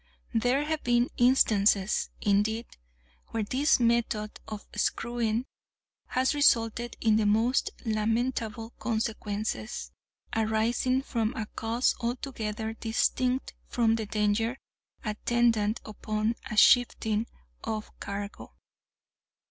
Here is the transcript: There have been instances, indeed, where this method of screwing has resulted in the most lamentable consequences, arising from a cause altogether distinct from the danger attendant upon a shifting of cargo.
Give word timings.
There 0.33 0.63
have 0.63 0.83
been 0.83 1.11
instances, 1.17 2.09
indeed, 2.21 2.65
where 3.27 3.43
this 3.43 3.79
method 3.79 4.39
of 4.47 4.65
screwing 4.75 5.45
has 6.07 6.33
resulted 6.33 6.97
in 6.99 7.17
the 7.17 7.27
most 7.27 7.69
lamentable 7.85 8.71
consequences, 8.79 9.91
arising 10.35 11.03
from 11.03 11.35
a 11.35 11.45
cause 11.45 11.93
altogether 11.99 12.73
distinct 12.73 13.53
from 13.67 13.93
the 13.95 14.07
danger 14.07 14.57
attendant 15.05 15.79
upon 15.85 16.33
a 16.49 16.57
shifting 16.57 17.27
of 17.63 17.91
cargo. 17.99 18.55